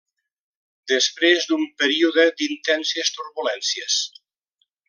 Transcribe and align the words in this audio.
Després 0.91 1.45
d'un 1.51 1.67
període 1.83 2.25
d'intenses 2.41 3.15
turbulències. 3.19 4.03